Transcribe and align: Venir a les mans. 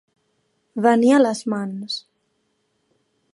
Venir 0.85 1.11
a 1.17 1.19
les 1.25 1.43
mans. 1.55 1.99